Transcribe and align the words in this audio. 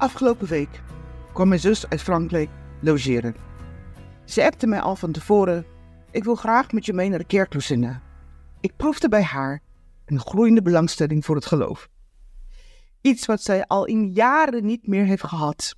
Afgelopen 0.00 0.46
week 0.46 0.82
kwam 1.32 1.48
mijn 1.48 1.60
zus 1.60 1.88
uit 1.88 2.02
Frankrijk 2.02 2.50
logeren. 2.80 3.34
Ze 4.24 4.44
appte 4.44 4.66
mij 4.66 4.80
al 4.80 4.96
van 4.96 5.12
tevoren: 5.12 5.64
Ik 6.10 6.24
wil 6.24 6.34
graag 6.34 6.72
met 6.72 6.86
je 6.86 6.92
mee 6.92 7.08
naar 7.08 7.18
de 7.18 7.24
kerk, 7.24 7.54
Lucinda. 7.54 8.02
Ik 8.60 8.76
proefde 8.76 9.08
bij 9.08 9.22
haar 9.22 9.62
een 10.04 10.20
groeiende 10.20 10.62
belangstelling 10.62 11.24
voor 11.24 11.34
het 11.34 11.46
geloof. 11.46 11.88
Iets 13.00 13.26
wat 13.26 13.42
zij 13.42 13.66
al 13.66 13.84
in 13.84 14.12
jaren 14.12 14.66
niet 14.66 14.86
meer 14.86 15.04
heeft 15.04 15.24
gehad. 15.24 15.74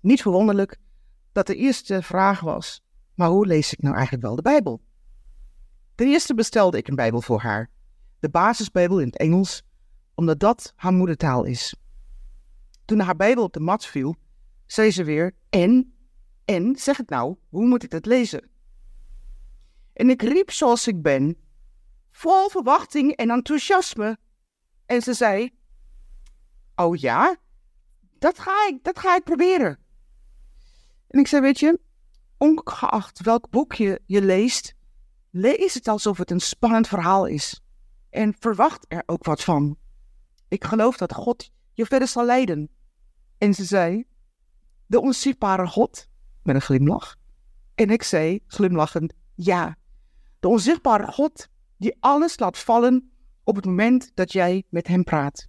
Niet 0.00 0.22
verwonderlijk 0.22 0.78
dat 1.32 1.46
de 1.46 1.56
eerste 1.56 2.02
vraag 2.02 2.40
was: 2.40 2.82
Maar 3.14 3.28
hoe 3.28 3.46
lees 3.46 3.72
ik 3.72 3.82
nou 3.82 3.94
eigenlijk 3.94 4.24
wel 4.24 4.36
de 4.36 4.42
Bijbel? 4.42 4.80
Ten 5.94 6.06
eerste 6.06 6.34
bestelde 6.34 6.76
ik 6.76 6.88
een 6.88 6.94
Bijbel 6.94 7.20
voor 7.20 7.40
haar. 7.40 7.70
De 8.18 8.30
basisbijbel 8.30 9.00
in 9.00 9.06
het 9.06 9.18
Engels, 9.18 9.62
omdat 10.14 10.40
dat 10.40 10.72
haar 10.76 10.92
moedertaal 10.92 11.44
is. 11.44 11.74
Toen 12.92 13.00
haar 13.00 13.16
Bijbel 13.16 13.44
op 13.44 13.52
de 13.52 13.60
mat 13.60 13.86
viel, 13.86 14.16
zei 14.66 14.90
ze 14.90 15.04
weer: 15.04 15.34
En, 15.48 15.94
en, 16.44 16.76
zeg 16.76 16.96
het 16.96 17.08
nou, 17.08 17.36
hoe 17.48 17.66
moet 17.66 17.82
ik 17.82 17.90
dat 17.90 18.06
lezen? 18.06 18.50
En 19.92 20.10
ik 20.10 20.22
riep 20.22 20.50
zoals 20.50 20.86
ik 20.86 21.02
ben, 21.02 21.36
vol 22.10 22.48
verwachting 22.48 23.16
en 23.16 23.30
enthousiasme. 23.30 24.18
En 24.86 25.02
ze 25.02 25.12
zei: 25.14 25.50
Oh 26.74 26.96
ja, 26.96 27.36
dat 28.18 28.38
ga 28.38 28.66
ik, 28.68 28.84
dat 28.84 28.98
ga 28.98 29.16
ik 29.16 29.24
proberen. 29.24 29.78
En 31.08 31.20
ik 31.20 31.26
zei: 31.26 31.42
Weet 31.42 31.60
je, 31.60 31.80
ongeacht 32.38 33.22
welk 33.22 33.50
boek 33.50 33.72
je, 33.72 34.00
je 34.06 34.22
leest, 34.22 34.74
lees 35.30 35.74
het 35.74 35.88
alsof 35.88 36.18
het 36.18 36.30
een 36.30 36.40
spannend 36.40 36.88
verhaal 36.88 37.26
is. 37.26 37.60
En 38.10 38.34
verwacht 38.38 38.84
er 38.88 39.02
ook 39.06 39.24
wat 39.24 39.44
van. 39.44 39.76
Ik 40.48 40.64
geloof 40.64 40.96
dat 40.96 41.12
God 41.12 41.50
je 41.72 41.86
verder 41.86 42.08
zal 42.08 42.24
leiden. 42.24 42.70
En 43.42 43.54
ze 43.54 43.64
zei, 43.64 44.04
de 44.86 45.00
onzichtbare 45.00 45.66
God, 45.66 46.08
met 46.42 46.54
een 46.54 46.60
glimlach. 46.60 47.16
En 47.74 47.90
ik 47.90 48.02
zei, 48.02 48.40
glimlachend, 48.46 49.12
ja, 49.34 49.76
de 50.40 50.48
onzichtbare 50.48 51.12
God 51.12 51.48
die 51.76 51.96
alles 52.00 52.38
laat 52.38 52.58
vallen 52.58 53.12
op 53.44 53.56
het 53.56 53.64
moment 53.64 54.10
dat 54.14 54.32
jij 54.32 54.64
met 54.68 54.86
hem 54.86 55.04
praat. 55.04 55.48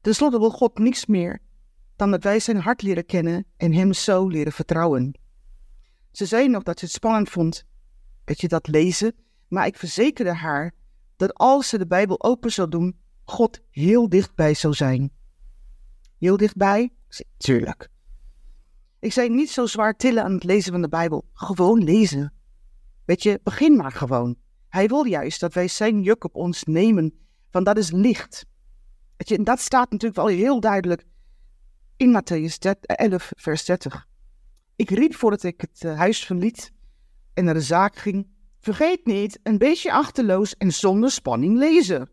Ten 0.00 0.14
slotte 0.14 0.38
wil 0.38 0.50
God 0.50 0.78
niets 0.78 1.06
meer 1.06 1.40
dan 1.96 2.10
dat 2.10 2.22
wij 2.22 2.40
zijn 2.40 2.60
hart 2.60 2.82
leren 2.82 3.06
kennen 3.06 3.46
en 3.56 3.72
hem 3.72 3.92
zo 3.92 4.28
leren 4.28 4.52
vertrouwen. 4.52 5.18
Ze 6.10 6.26
zei 6.26 6.48
nog 6.48 6.62
dat 6.62 6.78
ze 6.78 6.84
het 6.84 6.94
spannend 6.94 7.28
vond, 7.28 7.64
dat 8.24 8.40
je 8.40 8.48
dat 8.48 8.66
lezen, 8.66 9.14
maar 9.48 9.66
ik 9.66 9.76
verzekerde 9.76 10.34
haar 10.34 10.74
dat 11.16 11.34
als 11.34 11.68
ze 11.68 11.78
de 11.78 11.86
Bijbel 11.86 12.22
open 12.22 12.52
zou 12.52 12.68
doen, 12.68 12.98
God 13.24 13.60
heel 13.70 14.08
dichtbij 14.08 14.54
zou 14.54 14.74
zijn. 14.74 15.22
Heel 16.24 16.36
dichtbij? 16.36 16.92
Tuurlijk. 17.36 17.88
Ik 19.00 19.12
zei 19.12 19.28
niet 19.28 19.50
zo 19.50 19.66
zwaar 19.66 19.96
tillen 19.96 20.24
aan 20.24 20.32
het 20.32 20.44
lezen 20.44 20.72
van 20.72 20.82
de 20.82 20.88
Bijbel. 20.88 21.24
Gewoon 21.32 21.84
lezen. 21.84 22.32
Weet 23.04 23.22
je, 23.22 23.40
begin 23.42 23.76
maar 23.76 23.92
gewoon. 23.92 24.36
Hij 24.68 24.88
wil 24.88 25.04
juist 25.04 25.40
dat 25.40 25.54
wij 25.54 25.68
zijn 25.68 26.02
juk 26.02 26.24
op 26.24 26.34
ons 26.34 26.64
nemen, 26.64 27.14
want 27.50 27.66
dat 27.66 27.76
is 27.76 27.90
licht. 27.90 28.46
Weet 29.16 29.28
je, 29.28 29.36
en 29.36 29.44
dat 29.44 29.60
staat 29.60 29.90
natuurlijk 29.90 30.20
wel 30.20 30.26
heel 30.26 30.60
duidelijk 30.60 31.04
in 31.96 32.20
Matthäus 32.22 32.58
11, 32.80 33.32
vers 33.36 33.64
30. 33.64 34.06
Ik 34.76 34.90
riep 34.90 35.14
voordat 35.14 35.42
ik 35.42 35.60
het 35.60 35.84
eh, 35.84 35.96
huis 35.96 36.24
verliet 36.24 36.72
en 37.34 37.44
naar 37.44 37.54
de 37.54 37.60
zaak 37.60 37.96
ging. 37.96 38.26
Vergeet 38.60 39.06
niet, 39.06 39.38
een 39.42 39.58
beetje 39.58 39.92
achterloos 39.92 40.56
en 40.56 40.72
zonder 40.72 41.10
spanning 41.10 41.58
lezen. 41.58 42.10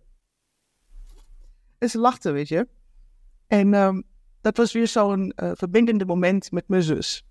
En 1.77 1.89
ze 1.89 1.99
lachte, 1.99 2.31
weet 2.31 2.47
je. 2.47 2.67
En 3.51 3.73
um, 3.73 4.03
dat 4.41 4.57
was 4.57 4.71
weer 4.71 4.87
zo'n 4.87 5.33
uh, 5.35 5.51
verbindende 5.53 6.05
moment 6.05 6.51
met 6.51 6.67
mijn 6.67 6.83
zus. 6.83 7.25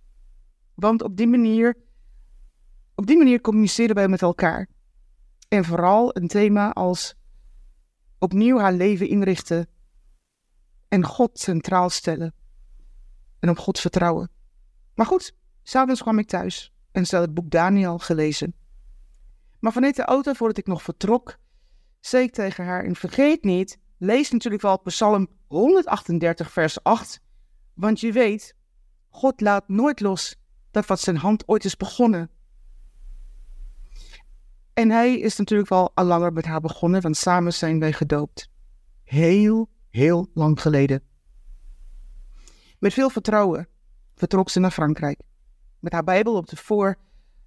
Want 0.75 1.03
op 1.03 1.17
die 1.17 1.29
manier, 1.29 1.77
op 2.95 3.07
die 3.07 3.17
manier 3.17 3.41
communiceren 3.41 3.95
wij 3.95 4.09
met 4.09 4.23
elkaar. 4.23 4.69
En 5.49 5.65
vooral 5.65 6.17
een 6.17 6.29
thema 6.29 6.73
als 6.73 7.15
opnieuw 8.19 8.59
haar 8.59 8.73
leven 8.73 9.09
inrichten 9.09 9.69
en 10.89 11.05
God 11.05 11.39
centraal 11.39 11.91
stellen. 11.91 12.35
En 13.39 13.51
op 13.51 13.59
God 13.59 13.81
vertrouwen. 13.81 14.31
Maar 14.95 15.07
goed, 15.07 15.35
s'avonds 15.63 16.03
kwam 16.03 16.19
ik 16.19 16.29
thuis 16.29 16.73
en 16.93 17.05
stel 17.07 17.21
het 17.21 17.35
boek 17.35 17.51
Daniel 17.51 17.99
gelezen. 17.99 18.55
Maar 19.61 19.73
vanuit 19.73 19.97
de 19.97 20.05
auto, 20.05 20.33
voordat 20.33 20.59
ik 20.59 20.67
nog 20.67 20.83
vertrok, 20.83 21.39
zei 22.01 22.25
ik 22.25 22.33
tegen 22.33 22.65
haar: 22.65 22.85
En 22.85 22.97
vergeet 22.97 23.45
niet, 23.45 23.79
lees 24.01 24.31
natuurlijk 24.31 24.63
wel 24.63 24.81
Psalm 24.81 25.29
138, 25.47 26.53
vers 26.53 26.83
8. 26.83 27.21
Want 27.75 28.01
je 28.01 28.13
weet, 28.13 28.55
God 29.09 29.41
laat 29.41 29.69
nooit 29.69 30.01
los 30.01 30.37
dat 30.71 30.87
wat 30.87 31.01
zijn 31.01 31.17
hand 31.17 31.49
ooit 31.49 31.65
is 31.65 31.77
begonnen. 31.77 32.31
En 34.73 34.91
hij 34.91 35.19
is 35.19 35.37
natuurlijk 35.37 35.69
wel 35.69 35.91
al 35.95 36.05
langer 36.05 36.33
met 36.33 36.45
haar 36.45 36.61
begonnen, 36.61 37.01
want 37.01 37.17
samen 37.17 37.53
zijn 37.53 37.79
wij 37.79 37.93
gedoopt. 37.93 38.51
Heel, 39.05 39.69
heel 39.89 40.31
lang 40.35 40.61
geleden. 40.61 41.03
Met 42.79 42.93
veel 42.93 43.11
vertrouwen 43.11 43.69
vertrok 44.15 44.51
ze 44.51 44.61
naar 44.61 44.71
Frankrijk. 44.71 45.21
Met 45.79 45.93
haar 45.93 46.05
Bijbel 46.05 46.37
op 46.37 46.49
de 46.49 46.57
voor, 46.57 46.97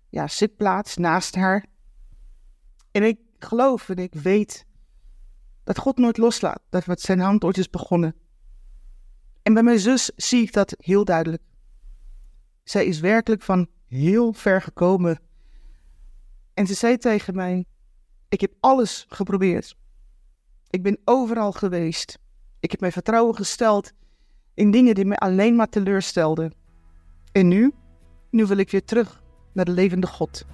ja, 0.10 0.28
zitplaats 0.28 0.98
naast 0.98 1.36
haar. 1.36 1.66
En 2.92 3.04
ik 3.04 3.20
geloof 3.40 3.90
en 3.90 3.98
ik 3.98 4.14
weet 4.14 4.66
dat 5.64 5.78
God 5.78 5.98
nooit 5.98 6.18
loslaat, 6.18 6.62
dat 6.70 6.86
wat 6.86 7.02
zijn 7.02 7.20
hand 7.20 7.70
begonnen. 7.70 8.16
En 9.44 9.54
bij 9.54 9.64
mijn 9.64 9.80
zus 9.80 10.12
zie 10.16 10.42
ik 10.42 10.54
dat 10.54 10.76
heel 10.78 11.06
duidelijk. 11.06 11.44
Zij 12.64 12.86
is 12.86 13.00
werkelijk 13.00 13.42
van 13.42 13.68
heel 13.88 14.34
ver 14.34 14.62
gekomen. 14.62 15.20
En 16.54 16.68
ze 16.68 16.74
zei 16.74 16.98
tegen 16.98 17.36
mij: 17.36 17.66
Ik 18.30 18.42
heb 18.42 18.54
alles 18.60 19.06
geprobeerd. 19.10 19.76
Ik 20.70 20.84
ben 20.84 21.00
overal 21.06 21.52
geweest. 21.52 22.20
Ik 22.60 22.72
heb 22.72 22.80
mijn 22.80 22.92
vertrouwen 22.92 23.36
gesteld 23.36 23.92
in 24.54 24.72
dingen 24.72 24.96
die 24.96 25.06
mij 25.06 25.18
alleen 25.18 25.56
maar 25.56 25.70
teleurstelden. 25.70 26.54
En 27.32 27.48
nu? 27.48 27.74
Nu 28.30 28.46
wil 28.46 28.58
ik 28.58 28.72
weer 28.72 28.84
terug 28.86 29.24
naar 29.54 29.66
de 29.66 29.72
levende 29.72 30.08
God. 30.08 30.46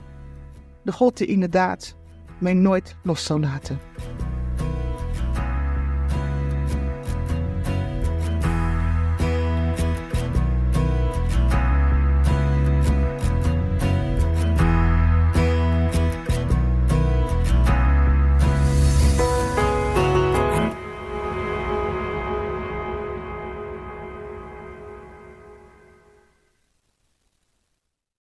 De 0.83 0.91
God 0.91 1.17
die 1.17 1.27
inderdaad 1.27 1.95
mij 2.39 2.53
nooit 2.53 2.95
los 3.03 3.25
zou 3.25 3.39
laten. 3.39 3.79